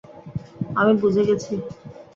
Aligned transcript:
আমি 0.75 0.93
বুঝে 1.01 1.23
গেছি। 1.29 1.53